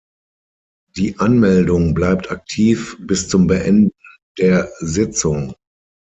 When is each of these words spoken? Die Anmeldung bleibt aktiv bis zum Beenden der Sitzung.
Die 0.95 1.19
Anmeldung 1.19 1.93
bleibt 1.93 2.31
aktiv 2.31 2.97
bis 3.01 3.29
zum 3.29 3.45
Beenden 3.45 3.91
der 4.39 4.67
Sitzung. 4.79 5.53